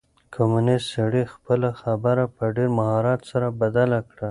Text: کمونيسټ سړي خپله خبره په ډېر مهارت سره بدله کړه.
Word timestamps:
کمونيسټ 0.35 0.87
سړي 0.95 1.23
خپله 1.33 1.69
خبره 1.81 2.23
په 2.35 2.43
ډېر 2.55 2.69
مهارت 2.79 3.21
سره 3.31 3.47
بدله 3.61 3.99
کړه. 4.07 4.17